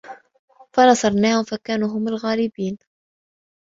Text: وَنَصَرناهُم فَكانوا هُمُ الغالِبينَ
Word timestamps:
وَنَصَرناهُم 0.79 1.43
فَكانوا 1.43 1.89
هُمُ 1.89 2.07
الغالِبينَ 2.07 2.77